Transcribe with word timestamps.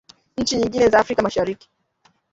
nchi 0.37 0.57
nyingine 0.57 0.89
za 0.89 0.99
Afrika 0.99 1.21
Mashariki 1.21 1.69